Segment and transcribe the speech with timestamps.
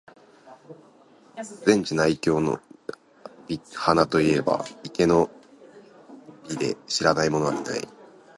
[1.63, 2.59] 禅智内供の
[3.75, 5.29] 鼻と云えば、池の
[6.49, 7.87] 尾で知らない者はない。